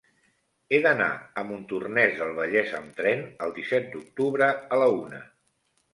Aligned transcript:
He 0.75 0.79
d'anar 0.85 1.09
a 1.41 1.43
Montornès 1.49 2.17
del 2.21 2.33
Vallès 2.39 2.73
amb 2.79 2.97
tren 3.03 3.23
el 3.49 3.53
disset 3.59 3.93
d'octubre 3.93 4.49
a 4.55 4.81
la 4.85 4.89
una. 5.03 5.25